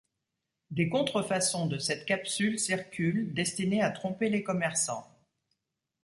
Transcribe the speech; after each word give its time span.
Des 0.71 0.89
contrefaçons 0.89 1.67
de 1.67 1.77
cette 1.77 2.07
capsule 2.07 2.57
circulent, 2.57 3.35
destinées 3.35 3.83
à 3.83 3.91
tromper 3.91 4.29
les 4.31 4.41
commerçants. 4.41 5.05